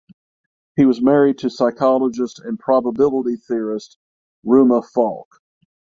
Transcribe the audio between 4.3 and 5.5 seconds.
Ruma Falk.